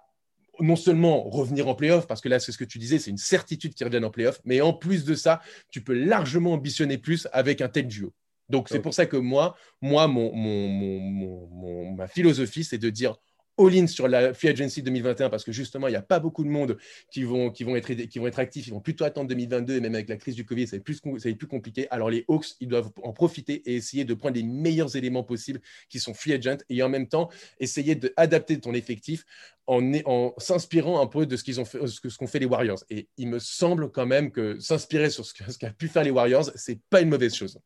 [0.58, 3.16] non seulement revenir en playoff, parce que là, c'est ce que tu disais, c'est une
[3.16, 7.26] certitude qu'ils reviennent en playoff, mais en plus de ça, tu peux largement ambitionner plus
[7.32, 8.12] avec un tel duo.
[8.50, 13.16] Donc, c'est pour ça que moi, moi mon, mon, ma philosophie, c'est de dire
[13.60, 16.48] all-in sur la Free Agency 2021 parce que justement, il n'y a pas beaucoup de
[16.48, 16.78] monde
[17.10, 18.66] qui vont, qui, vont être, qui vont être actifs.
[18.66, 20.84] Ils vont plutôt attendre 2022 et même avec la crise du Covid, ça va être
[20.84, 21.86] plus, plus compliqué.
[21.90, 25.60] Alors, les Hawks, ils doivent en profiter et essayer de prendre les meilleurs éléments possibles
[25.88, 29.24] qui sont free agent et en même temps, essayer d'adapter ton effectif
[29.66, 32.82] en, en s'inspirant un peu de ce ce qu'ont fait les Warriors.
[32.90, 36.50] Et il me semble quand même que s'inspirer sur ce qu'a pu faire les Warriors,
[36.54, 37.58] c'est pas une mauvaise chose.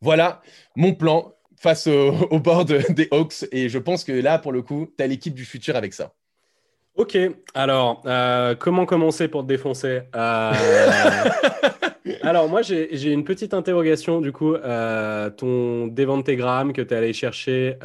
[0.00, 0.42] Voilà
[0.74, 3.46] mon plan face au, au board des Hawks.
[3.52, 6.12] Et je pense que là, pour le coup, tu as l'équipe du futur avec ça.
[6.96, 7.18] Ok,
[7.52, 10.52] alors, euh, comment commencer pour te défoncer euh,
[12.22, 14.22] Alors, moi, j'ai une petite interrogation.
[14.22, 17.76] Du coup, euh, ton Devantegram que tu es allé chercher,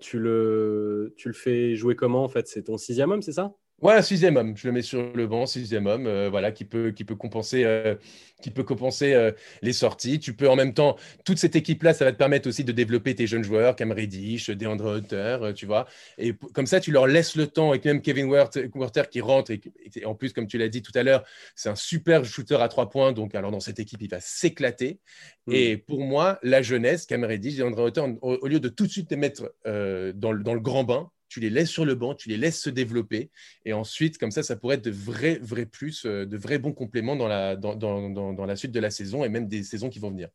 [0.00, 2.48] tu, le, tu le fais jouer comment en fait?
[2.48, 3.52] C'est ton sixième homme, c'est ça?
[3.82, 4.56] Ouais, sixième homme.
[4.56, 7.64] Je le mets sur le banc, sixième homme, euh, voilà, qui peut, qui peut compenser,
[7.64, 7.96] euh,
[8.40, 9.32] qui peut compenser euh,
[9.62, 10.20] les sorties.
[10.20, 13.14] Tu peux en même temps, toute cette équipe-là, ça va te permettre aussi de développer
[13.14, 15.86] tes jeunes joueurs, Cam Reddish, DeAndre Hunter, tu vois.
[16.18, 19.60] Et comme ça, tu leur laisses le temps, et même Kevin Werther qui rentre, et,
[20.06, 22.88] en plus, comme tu l'as dit tout à l'heure, c'est un super shooter à trois
[22.88, 23.12] points.
[23.12, 25.00] Donc, alors dans cette équipe, il va s'éclater.
[25.46, 25.52] Mm.
[25.52, 29.08] Et pour moi, la jeunesse, Cam Reddish, DeAndre Hunter, au, lieu de tout de suite
[29.08, 32.36] te mettre dans dans le grand bain, tu les laisses sur le banc, tu les
[32.36, 33.28] laisses se développer.
[33.64, 36.70] Et ensuite, comme ça, ça pourrait être de vrais, vrais plus, euh, de vrais bons
[36.70, 39.88] compléments dans la, dans, dans, dans, la suite de la saison et même des saisons
[39.88, 40.28] qui vont venir.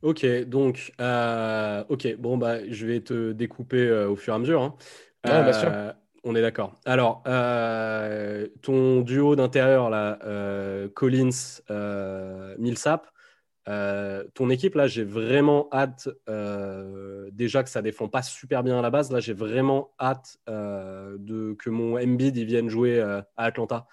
[0.00, 4.38] Ok, donc, euh, ok, bon, bah, je vais te découper euh, au fur et à
[4.38, 4.62] mesure.
[4.62, 4.76] Hein.
[5.24, 5.72] bien sûr.
[6.22, 6.78] On est d'accord.
[6.84, 10.20] Alors, ton duo d'intérieur, là,
[10.94, 11.30] Collins,
[12.58, 13.08] Millsap,
[13.68, 18.78] euh, ton équipe, là, j'ai vraiment hâte, euh, déjà que ça défend pas super bien
[18.78, 23.24] à la base, là, j'ai vraiment hâte euh, de, que mon Embiid vienne jouer à
[23.36, 23.86] Atlanta.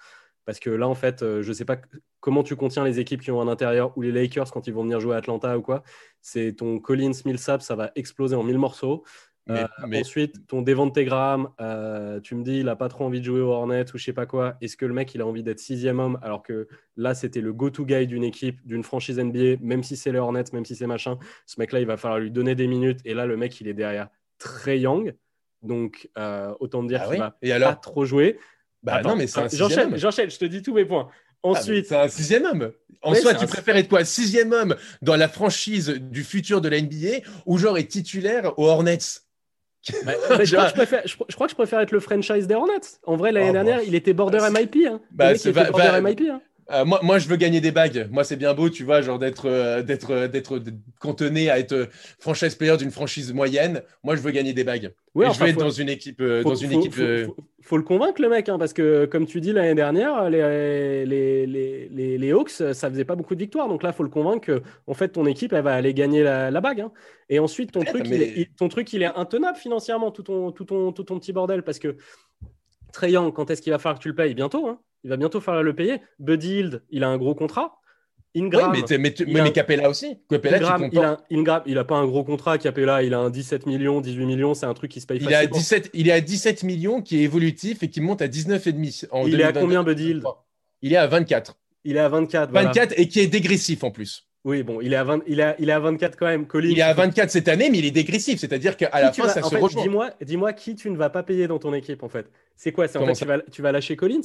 [0.44, 1.76] Parce que là, en fait, je sais pas
[2.18, 4.82] comment tu contiens les équipes qui ont un intérieur ou les Lakers quand ils vont
[4.82, 5.84] venir jouer à Atlanta ou quoi.
[6.20, 9.04] C'est ton Collins Millsap, ça va exploser en mille morceaux.
[9.50, 9.66] Euh,
[10.00, 13.50] ensuite, ton Devante euh, tu me dis, il n'a pas trop envie de jouer au
[13.50, 14.56] Hornet ou je sais pas quoi.
[14.60, 17.52] Est-ce que le mec, il a envie d'être sixième homme alors que là, c'était le
[17.52, 20.86] go-to guy d'une équipe, d'une franchise NBA, même si c'est le Hornet, même si c'est
[20.86, 21.18] machin.
[21.46, 23.00] Ce mec-là, il va falloir lui donner des minutes.
[23.04, 24.08] Et là, le mec, il est derrière
[24.38, 25.14] très young.
[25.62, 28.38] Donc, euh, autant dire ah qu'il va et alors pas trop jouer.
[28.82, 31.10] Bah non, mais c'est un J'enchaîne, j'enchaîne, je te dis tous mes points.
[31.42, 32.72] Ah, ensuite, c'est un sixième homme.
[33.02, 36.80] En soi, tu préfères être quoi Sixième homme dans la franchise du futur de la
[36.80, 39.22] NBA ou genre être titulaire aux Hornets?
[40.04, 40.12] Bah,
[40.44, 42.80] je, crois que je, préfère, être le franchise des Hornets.
[43.04, 44.86] En vrai, l'année oh, dernière, il était border MIP.
[44.86, 45.00] Hein.
[45.10, 45.32] Bah,
[45.70, 46.22] border MIP.
[46.30, 46.40] Hein.
[46.70, 48.08] Euh, moi, moi, je veux gagner des bagues.
[48.10, 50.62] Moi, c'est bien beau, tu vois, genre d'être, euh, d'être, euh, d'être
[51.00, 53.82] cantonné à être franchise player d'une franchise moyenne.
[54.04, 54.92] Moi, je veux gagner des bagues.
[55.16, 56.22] Je veux être dans une équipe.
[56.22, 56.94] dans une équipe
[57.62, 61.46] faut, le convaincre, le mec, hein, parce que, comme tu dis, l'année dernière, les, les,
[61.46, 63.68] les, les, Hawks, ça faisait pas beaucoup de victoires.
[63.68, 66.22] Donc là, il faut le convaincre que, en fait, ton équipe, elle va aller gagner
[66.22, 66.80] la, bague.
[66.80, 66.92] Hein.
[67.28, 70.64] Et ensuite, ton truc, il est, ton truc, il est intenable financièrement, tout ton, tout
[70.64, 71.96] ton, tout ton petit bordel, parce que
[72.92, 74.34] Trayan, quand est-ce qu'il va falloir que tu le payes?
[74.34, 74.66] Bientôt.
[74.66, 76.00] Hein il va bientôt falloir le payer.
[76.18, 77.80] Buddy Hield, il a un gros contrat.
[78.36, 80.18] Ingram, oui, mais, mais, Capella aussi.
[80.28, 82.58] Capella, Ingram, il a, Ingram, il a pas un gros contrat.
[82.58, 84.54] Capella, il a un 17 millions, 18 millions.
[84.54, 87.18] C'est un truc qui se paye il a 17, Il est à 17 millions, qui
[87.18, 90.24] est évolutif et qui monte à 19,5 en Il est à combien, Buddy Hield?
[90.82, 91.58] Il est à 24.
[91.84, 92.52] Il est à 24.
[92.52, 94.28] 24 et qui est dégressif en plus.
[94.44, 96.46] Oui, bon, il est, à 20, il, a, il est à 24 quand même.
[96.54, 98.38] il est à 24 cette année, mais il est dégressif.
[98.38, 99.82] C'est-à-dire qu'à la fin, ça se rejoint.
[100.22, 102.30] Dis-moi dis qui tu ne vas pas payer dans ton équipe, en fait.
[102.56, 104.22] C'est quoi en fait, tu, vas, tu vas lâcher Collins?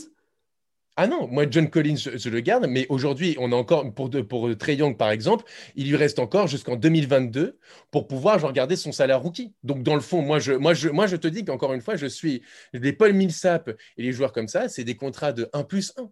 [0.97, 4.58] Ah non, moi John Collins, je, le garde, mais aujourd'hui, on a encore, pour, pour
[4.58, 5.43] Trey Young par exemple,
[5.75, 7.60] il lui reste encore jusqu'en 2022
[7.91, 9.53] pour pouvoir regarder son salaire rookie.
[9.63, 11.97] Donc dans le fond, moi je, moi je, moi, je te dis qu'encore une fois,
[11.97, 15.63] je suis les Paul Millsap et les joueurs comme ça, c'est des contrats de 1
[15.63, 16.10] plus 1.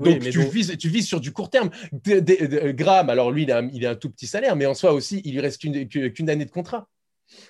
[0.00, 1.70] Donc, tu, Vises, tu vises sur du court terme.
[1.92, 5.20] Graham, alors lui, il a, il a, un tout petit salaire, mais en soi aussi,
[5.24, 6.88] il lui reste qu'une année de contrat.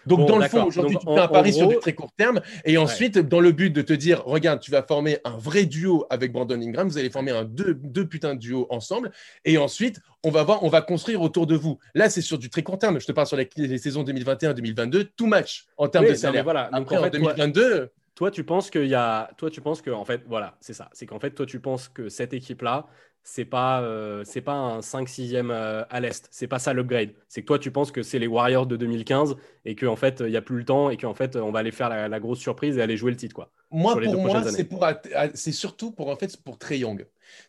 [0.07, 2.41] Donc, dans le fond, aujourd'hui, tu fais un pari sur du très court terme.
[2.65, 6.07] Et ensuite, dans le but de te dire, regarde, tu vas former un vrai duo
[6.11, 9.11] avec Brandon Ingram, vous allez former un deux, deux putains de duos ensemble.
[9.45, 11.79] Et ensuite, on va voir, on va construire autour de vous.
[11.95, 13.01] Là, c'est sur du très court terme.
[13.01, 16.45] Je te parle sur les, saisons 2021-2022, tout match en termes de salaire.
[16.45, 16.71] Voilà.
[16.73, 17.91] Donc, en, 2022.
[18.15, 19.31] Toi, tu penses qu'il y a.
[19.37, 20.91] Toi, tu penses que, en fait, voilà, c'est ça.
[20.93, 22.87] C'est qu'en fait, toi, tu penses que cette équipe-là,
[23.31, 26.27] c'est pas euh, c'est pas un 5 6e euh, à l'est.
[26.31, 27.11] C'est pas ça l'upgrade.
[27.29, 29.37] C'est que toi tu penses que c'est les Warriors de 2015
[29.67, 31.59] et qu'en en fait il y a plus le temps et qu'en fait on va
[31.59, 34.65] aller faire la, grosse surprise et aller jouer le titre quoi moi pour moi c'est
[34.65, 34.87] pour
[35.35, 37.07] c'est surtout pour en fait pour Trey Young.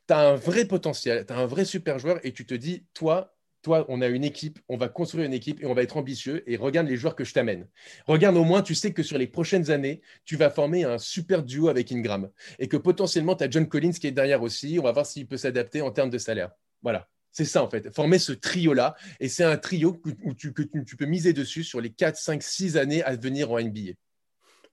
[0.07, 2.83] Tu as un vrai potentiel, tu as un vrai super joueur et tu te dis,
[2.93, 5.97] toi, toi, on a une équipe, on va construire une équipe et on va être
[5.97, 7.67] ambitieux et regarde les joueurs que je t'amène.
[8.05, 11.43] Regarde au moins, tu sais que sur les prochaines années, tu vas former un super
[11.43, 14.77] duo avec Ingram et que potentiellement, tu as John Collins qui est derrière aussi.
[14.79, 16.51] On va voir s'il peut s'adapter en termes de salaire.
[16.81, 17.09] Voilà.
[17.31, 17.93] C'est ça, en fait.
[17.93, 18.95] Former ce trio-là.
[19.19, 22.41] Et c'est un trio où tu, que tu, peux miser dessus sur les 4, 5,
[22.41, 23.91] 6 années à venir en NBA.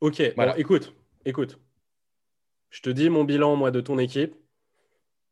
[0.01, 0.59] Ok, voilà.
[0.59, 0.94] écoute,
[1.25, 1.59] écoute.
[2.70, 4.35] Je te dis mon bilan, moi, de ton équipe.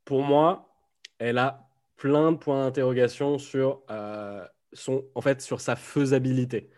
[0.04, 0.74] Pour moi,
[1.18, 1.63] elle a
[1.96, 6.70] plein de points d'interrogation sur, euh, son, en fait, sur sa faisabilité.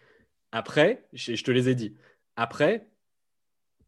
[0.53, 1.97] Après, je, te les ai dit.
[2.37, 2.89] Après,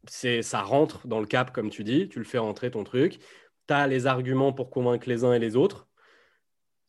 [0.07, 2.09] c'est ça rentre dans le cap, comme tu dis.
[2.09, 3.19] Tu le fais rentrer ton truc.
[3.67, 5.87] Tu as les arguments pour convaincre les uns et les autres.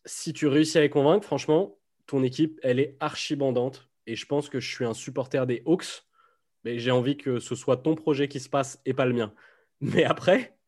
[0.04, 3.88] Si tu réussis à les convaincre, franchement, ton équipe, elle est archibandante.
[4.06, 6.04] Et je pense que je suis un supporter des Hawks.
[6.64, 9.34] Mais j'ai envie que ce soit ton projet qui se passe et pas le mien.
[9.80, 10.58] Mais après,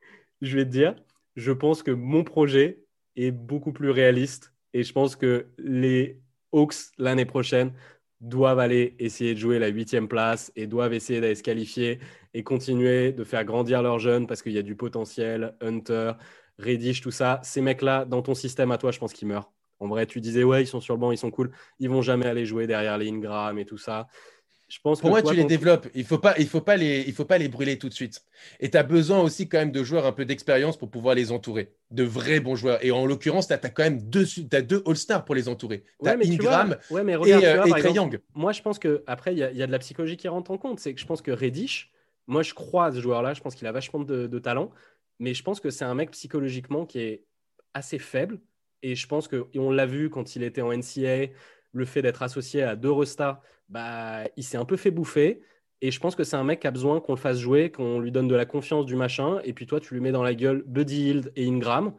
[0.41, 0.97] je vais te dire,
[1.37, 2.83] je pense que mon projet,
[3.17, 4.53] est beaucoup plus réaliste.
[4.75, 6.21] Et je pense que les
[6.53, 7.73] Hawks, l'année prochaine,
[8.21, 11.99] doivent aller essayer de jouer la huitième place et doivent essayer d'aller se qualifier
[12.35, 16.13] et continuer de faire grandir leurs jeunes parce qu'il y a du potentiel, Hunter,
[16.59, 17.41] Reddish, tout ça.
[17.43, 19.53] Ces mecs-là, dans ton système à toi, je pense qu'ils meurent.
[19.81, 21.51] En vrai, tu disais, ouais, ils sont sur le banc, ils sont cool.
[21.81, 24.07] Ils vont jamais aller jouer derrière les Ingram et tout ça.
[24.83, 25.89] Pour moi, tu les développes.
[25.95, 27.95] Il ne faut, pas, il faut, pas les, il faut pas les brûler tout de
[27.95, 28.23] suite.
[28.61, 31.33] Et tu as besoin aussi quand même de joueurs un peu d'expérience pour pouvoir les
[31.33, 31.73] entourer.
[31.91, 32.83] De vrais bons joueurs.
[32.85, 35.85] Et en l'occurrence, tu as, quand même deux, as deux All-Stars pour les entourer.
[36.03, 38.21] Tu as Ingram et, Trey Young.
[38.35, 40.81] Moi, je pense qu'après, il y, y, a de la psychologie qui rentre en compte.
[40.81, 41.93] C'est que je pense que Reddish,
[42.27, 43.35] moi, je crois à ce joueur-là.
[43.35, 44.71] Je pense qu'il a vachement de, de talent.
[45.19, 47.25] Mais je pense que c'est un mec psychologiquement qui est
[47.75, 48.41] assez faible.
[48.83, 51.33] Et je pense qu'on l'a vu quand il était en NCA,
[51.73, 53.41] le fait d'être associé à deux restas
[53.73, 55.43] bah, il s'est un peu fait bouffer.
[55.81, 57.99] Et je pense que c'est un mec qui a besoin qu'on le fasse jouer, qu'on
[57.99, 59.41] lui donne de la confiance, du machin.
[59.45, 61.95] Et puis toi, tu lui mets dans la gueule Buddy Hield et Ingram.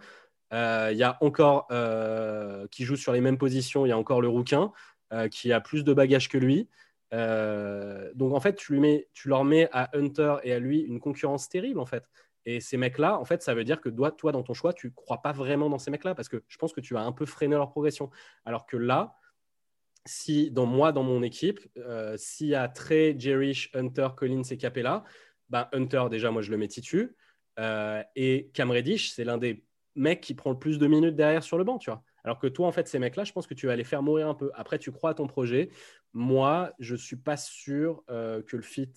[0.53, 3.97] Euh, il y a encore, euh, qui joue sur les mêmes positions, il y a
[3.97, 4.71] encore le rouquin
[5.11, 6.69] euh, qui a plus de bagages que lui.
[7.11, 11.79] donc en fait, tu, lui leur mets à Hunter et à lui une concurrence terrible
[11.79, 12.03] en fait.
[12.45, 14.91] Et ces mecs-là, en fait, ça veut dire que toi, toi, dans ton choix, tu
[14.91, 17.25] crois pas vraiment dans ces mecs-là parce que je pense que tu as un peu
[17.25, 18.09] freiné leur progression.
[18.45, 19.15] Alors que là,
[20.05, 24.57] si dans moi, dans mon équipe, euh, s'il y a Trey, Jerish, Hunter, Collins et
[24.57, 25.03] Capella,
[25.49, 27.15] ben Hunter, déjà, moi, je le mets titu.
[27.59, 29.63] Euh, et Cam Reddish, c'est l'un des
[29.95, 32.03] mecs qui prend le plus de minutes derrière sur le banc, tu vois.
[32.23, 34.27] Alors que toi, en fait, ces mecs-là, je pense que tu vas les faire mourir
[34.27, 34.49] un peu.
[34.55, 35.69] Après, tu crois à ton projet.
[36.13, 38.91] Moi, je ne suis pas sûr euh, que le fit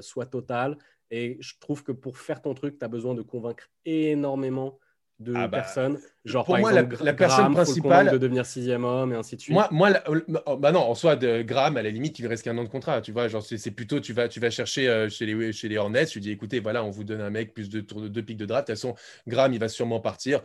[0.00, 0.78] soit total.
[1.12, 4.78] Et je trouve que pour faire ton truc, tu as besoin de convaincre énormément
[5.20, 5.98] de ah bah, personnes.
[6.24, 8.10] Genre, pour moi, la, personne principale.
[8.10, 9.54] de devenir sixième homme et ainsi de suite.
[9.54, 9.90] Moi, moi
[10.46, 12.68] oh, bah non, en soi, de Graham, à la limite, il reste qu'un an de
[12.68, 13.00] contrat.
[13.00, 15.78] Tu vois, genre, c'est plutôt, tu vas, tu vas chercher euh, chez, les, chez les
[15.78, 18.38] Hornets, tu dis, écoutez, voilà, on vous donne un mec, plus de, de deux pics
[18.38, 18.68] de draft.
[18.68, 18.94] De toute façon,
[19.26, 20.40] Graham, il va sûrement partir.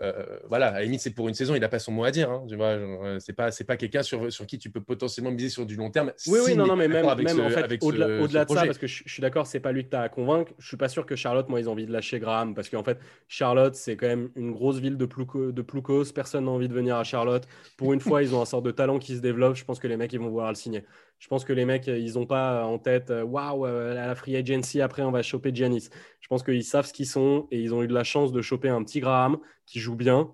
[0.00, 2.10] Euh, voilà, à la limite, c'est pour une saison, il n'a pas son mot à
[2.10, 2.30] dire.
[2.30, 5.30] Hein, tu vois, euh, c'est pas, c'est pas quelqu'un sur, sur qui tu peux potentiellement
[5.30, 6.12] miser sur du long terme.
[6.26, 9.02] Oui, oui, non, non, mais même, même en fait, au-delà, de ça, parce que je,
[9.06, 10.52] suis d'accord, c'est pas lui que tu as à convaincre.
[10.58, 12.84] Je suis pas sûr que Charlotte, moi, ils ont envie de lâcher Graham, parce qu'en
[12.84, 16.12] fait, Charlotte, c'est quand même une grosse ville de, Plouco, de Ploucos.
[16.14, 17.46] Personne n'a envie de venir à Charlotte.
[17.76, 19.56] Pour une fois, ils ont un sort de talent qui se développe.
[19.56, 20.84] Je pense que les mecs, ils vont vouloir le signer.
[21.18, 24.36] Je pense que les mecs, ils n'ont pas en tête, euh, waouh, à la free
[24.36, 25.88] agency, après, on va choper Giannis.
[26.20, 28.40] Je pense qu'ils savent ce qu'ils sont et ils ont eu de la chance de
[28.40, 30.32] choper un petit Graham qui joue bien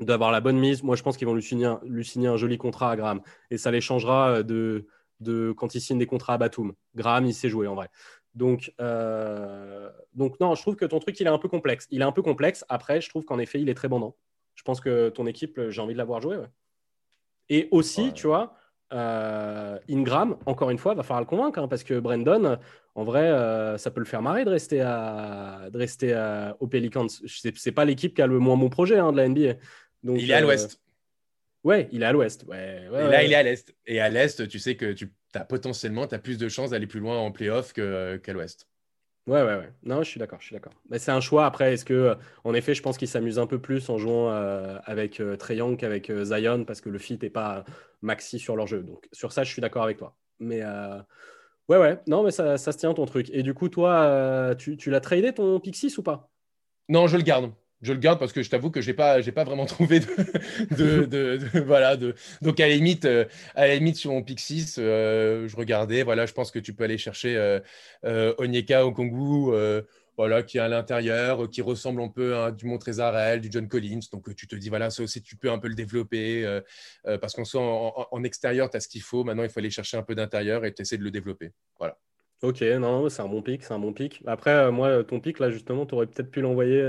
[0.00, 0.82] d'avoir la bonne mise.
[0.82, 3.20] Moi, je pense qu'ils vont lui signer, un, lui signer un joli contrat à Graham.
[3.50, 4.86] Et ça les changera euh, de,
[5.20, 6.72] de quand ils signent des contrats à Batum.
[6.94, 7.88] Graham, il sait jouer en vrai.
[8.34, 11.86] Donc, euh, donc, non, je trouve que ton truc, il est un peu complexe.
[11.90, 12.64] Il est un peu complexe.
[12.68, 14.16] Après, je trouve qu'en effet, il est très bandant.
[14.54, 16.36] Je pense que ton équipe, j'ai envie de l'avoir joué.
[17.48, 18.54] Et aussi, tu vois,
[18.92, 22.58] euh, Ingram, encore une fois, va falloir le convaincre hein, parce que Brandon,
[22.94, 23.28] en vrai,
[23.78, 27.06] ça peut le faire marrer de rester, à, de rester à, aux Pelicans.
[27.26, 29.54] C'est pas l'équipe qui a le moins bon projet hein, de la NBA
[30.04, 30.80] il est à euh, l'ouest.
[31.64, 32.44] Ouais, il est à l'ouest.
[32.48, 33.74] Ouais, et là, il est à l'est.
[33.86, 37.00] Et à l'est, tu sais que tu as potentiellement as plus de chances d'aller plus
[37.00, 38.66] loin en playoff qu'à l'ouest.
[39.28, 39.72] Ouais, ouais, ouais.
[39.84, 40.72] Non, je suis d'accord, je suis d'accord.
[40.90, 41.46] Mais c'est un choix.
[41.46, 44.30] Après, est-ce que, euh, en effet, je pense qu'il s'amuse un peu plus en jouant
[44.30, 45.36] euh, avec euh,
[45.76, 47.64] qu'avec Zion parce que le fit n'est pas
[48.00, 48.82] maxi sur leur jeu.
[48.82, 50.16] Donc, sur ça, je suis d'accord avec toi.
[50.40, 50.62] Mais
[51.68, 52.00] ouais, ouais.
[52.08, 53.30] Non, mais ça, ça, se tient ton truc.
[53.32, 56.28] Et du coup, toi, tu, tu l'as tradé ton Pixis ou pas?
[56.88, 59.20] Non, je le garde je le garde parce que je t'avoue que je n'ai pas,
[59.20, 61.96] pas vraiment trouvé de, de, voilà.
[61.96, 66.04] Donc, à la limite, euh, à la limite sur mon Pixis, euh, je regardais.
[66.04, 67.60] Voilà, je pense que tu peux aller chercher euh,
[68.04, 69.52] euh Onyeka Okongu,
[70.18, 74.00] voilà, qui est à l'intérieur, qui ressemble un peu à du Montrezarel, du John Collins.
[74.12, 76.60] Donc, tu te dis, voilà, ça aussi, tu peux un peu le développer
[77.20, 79.24] parce qu'en soit en, extérieur, tu as ce qu'il faut.
[79.24, 81.52] Maintenant, il faut aller chercher un peu d'intérieur et tu essaies de le développer.
[81.78, 81.96] Voilà.
[82.42, 84.22] Ok, non, c'est un bon pic, c'est un bon pic.
[84.26, 86.82] Après, moi, ton pic, là, justement, tu aurais peut-être pu l'envoyer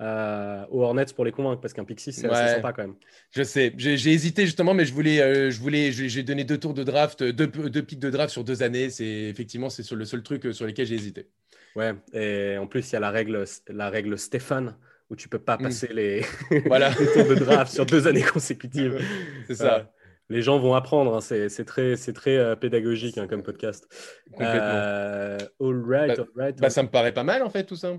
[0.00, 2.94] euh, aux Hornets pour les convaincre parce qu'un pick 6 c'est assez sympa quand même.
[3.30, 6.74] Je sais, j'ai hésité justement, mais je voulais, euh, je voulais, j'ai donné deux tours
[6.74, 8.90] de draft, deux, deux pics de draft sur deux années.
[8.90, 11.28] C'est effectivement c'est sur le seul truc sur lequel j'ai hésité.
[11.76, 14.76] Ouais, et en plus il y a la règle, la règle Stéphane
[15.10, 15.62] où tu peux pas mm.
[15.62, 16.22] passer les,
[16.66, 16.92] voilà.
[16.92, 18.98] tours de draft sur deux années consécutives.
[19.46, 19.90] C'est ça
[20.30, 21.16] les gens vont apprendre.
[21.16, 21.20] Hein.
[21.20, 23.88] C'est très, très euh, pédagogique hein, comme podcast.
[24.30, 24.60] Complètement.
[24.62, 26.60] Euh, all right, bah, all right.
[26.60, 27.94] Bah, ça me paraît pas mal en fait tout ça.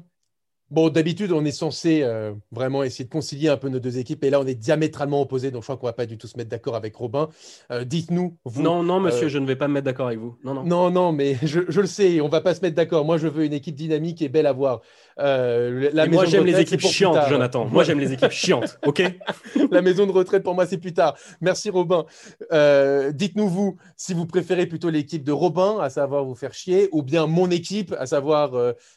[0.71, 4.23] Bon, d'habitude, on est censé euh, vraiment essayer de concilier un peu nos deux équipes.
[4.23, 5.49] Et là, on est diamétralement opposés.
[5.49, 7.29] Donc, je crois qu'on ne va pas du tout se mettre d'accord avec Robin.
[7.71, 8.61] Euh, dites-nous, vous.
[8.61, 10.37] Non, non, monsieur, euh, je ne vais pas me mettre d'accord avec vous.
[10.43, 10.63] Non, non.
[10.63, 13.03] Non, non, mais je, le sais, on ne va pas se mettre d'accord.
[13.03, 14.81] Moi, je veux une équipe dynamique et belle à voir.
[15.19, 17.65] La moi, j'aime les équipes chiantes, Jonathan.
[17.65, 18.79] Moi, j'aime les équipes chiantes.
[18.85, 19.01] OK
[19.71, 21.17] La maison de retraite, pour moi, c'est plus tard.
[21.41, 22.05] Merci, Robin.
[23.13, 27.03] Dites-nous, vous, si vous préférez plutôt l'équipe de Robin, à savoir vous faire chier, ou
[27.03, 28.51] bien mon équipe, à savoir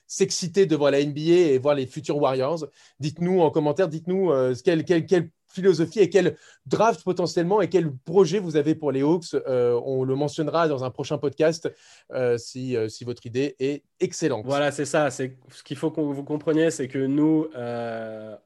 [0.07, 2.67] s'exciter devant la NBA et voir les futurs Warriors.
[3.01, 6.37] Dites-nous en commentaire, dites-nous euh, quelle, quelle, philosophie et quel
[6.67, 9.35] draft potentiellement et quel projet vous avez pour les Hawks.
[9.35, 11.71] Euh, on le mentionnera dans un prochain podcast
[12.13, 14.45] euh, si, si, votre idée est excellente.
[14.45, 15.11] Voilà, c'est ça.
[15.11, 17.49] C'est ce qu'il faut que vous compreniez, c'est que nous,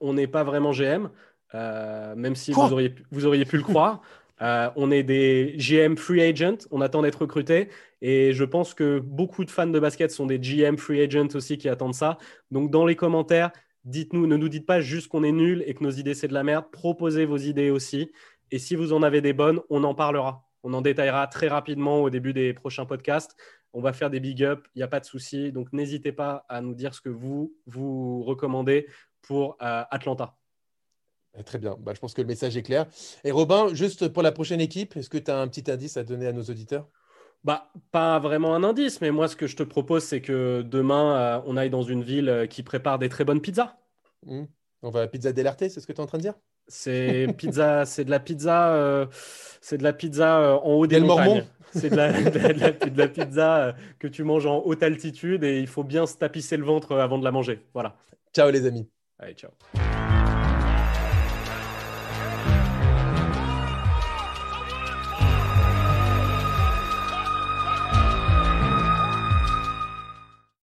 [0.00, 1.08] on n'est pas vraiment GM,
[1.52, 4.00] même si vous auriez, vous auriez pu le croire.
[4.42, 7.68] Euh, on est des GM free agent, on attend d'être recrutés.
[8.02, 11.56] Et je pense que beaucoup de fans de basket sont des GM free agent aussi
[11.58, 12.18] qui attendent ça.
[12.50, 13.50] Donc dans les commentaires,
[13.86, 16.34] dites-nous, ne nous dites pas juste qu'on est nul et que nos idées c'est de
[16.34, 16.66] la merde.
[16.70, 18.10] Proposez vos idées aussi.
[18.50, 20.44] Et si vous en avez des bonnes, on en parlera.
[20.62, 23.36] On en détaillera très rapidement au début des prochains podcasts.
[23.72, 25.52] On va faire des big up, il n'y a pas de souci.
[25.52, 28.86] Donc n'hésitez pas à nous dire ce que vous vous recommandez
[29.22, 30.36] pour euh, Atlanta.
[31.38, 32.86] Eh, très bien, bah, je pense que le message est clair.
[33.24, 36.04] Et Robin, juste pour la prochaine équipe, est-ce que tu as un petit indice à
[36.04, 36.88] donner à nos auditeurs?
[37.46, 41.16] Bah, pas vraiment un indice, mais moi, ce que je te propose, c'est que demain,
[41.16, 43.76] euh, on aille dans une ville euh, qui prépare des très bonnes pizzas.
[44.26, 44.46] Mmh.
[44.82, 46.34] On va à Pizza Dell'Arte, c'est ce que tu es en train de dire?
[46.66, 49.06] C'est pizza, c'est de la pizza, euh,
[49.60, 51.44] c'est de la pizza en haut des montagnes.
[51.72, 55.84] C'est de la, de la, pizza que tu manges en haute altitude et il faut
[55.84, 57.64] bien se tapisser le ventre avant de la manger.
[57.74, 57.94] Voilà.
[58.34, 58.88] Ciao les amis.
[59.20, 59.50] Allez, ciao.